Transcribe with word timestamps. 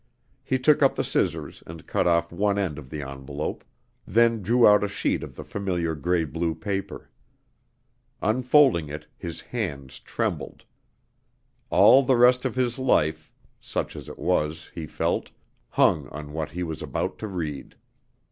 He 0.43 0.57
took 0.57 0.81
up 0.81 0.95
the 0.95 1.03
scissors 1.03 1.61
and 1.67 1.85
cut 1.85 2.07
off 2.07 2.31
one 2.31 2.57
end 2.57 2.79
of 2.79 2.89
the 2.89 3.03
envelope, 3.07 3.63
then 4.07 4.41
drew 4.41 4.67
out 4.67 4.83
a 4.83 4.87
sheet 4.87 5.21
of 5.21 5.35
the 5.35 5.43
familiar 5.43 5.93
gray 5.93 6.23
blue 6.23 6.55
paper. 6.55 7.11
Unfolding 8.19 8.89
it, 8.89 9.05
his 9.15 9.39
hands 9.41 9.99
trembled. 9.99 10.63
All 11.69 12.01
the 12.01 12.17
rest 12.17 12.45
of 12.45 12.55
his 12.55 12.79
life, 12.79 13.31
such 13.59 13.95
as 13.95 14.09
it 14.09 14.17
was, 14.17 14.71
he 14.73 14.87
felt, 14.87 15.29
hung 15.69 16.07
on 16.07 16.33
what 16.33 16.49
he 16.49 16.63
was 16.63 16.81
about 16.81 17.19
to 17.19 17.27
read. 17.27 17.75